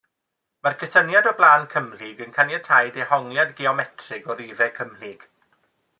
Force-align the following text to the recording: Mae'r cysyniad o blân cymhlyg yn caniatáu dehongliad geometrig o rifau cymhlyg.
Mae'r 0.67 0.77
cysyniad 0.83 1.27
o 1.31 1.33
blân 1.41 1.67
cymhlyg 1.73 2.23
yn 2.27 2.33
caniatáu 2.37 2.91
dehongliad 2.97 3.53
geometrig 3.61 4.29
o 4.35 4.39
rifau 4.41 4.77
cymhlyg. 4.81 5.29